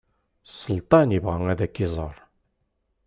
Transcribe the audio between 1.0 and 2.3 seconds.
ibɣa ad ak-iẓer.